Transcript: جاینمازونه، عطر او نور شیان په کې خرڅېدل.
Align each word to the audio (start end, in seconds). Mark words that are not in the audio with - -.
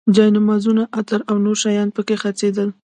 جاینمازونه، 0.15 0.83
عطر 0.99 1.19
او 1.29 1.35
نور 1.45 1.57
شیان 1.63 1.89
په 1.95 2.01
کې 2.07 2.15
خرڅېدل. 2.21 2.69